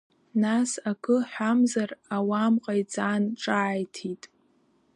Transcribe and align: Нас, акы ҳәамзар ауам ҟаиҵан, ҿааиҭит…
Нас, 0.41 0.71
акы 0.91 1.17
ҳәамзар 1.31 1.89
ауам 2.15 2.53
ҟаиҵан, 2.63 3.23
ҿааиҭит… 3.41 4.23